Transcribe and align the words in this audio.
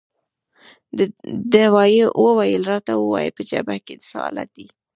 ده 1.51 1.63
وویل: 2.25 2.61
راته 2.71 2.91
ووایه، 2.97 3.31
په 3.37 3.41
جبهه 3.49 3.79
کې 3.85 3.95
څه 4.05 4.13
حالات 4.23 4.49
دي؟ 4.55 4.65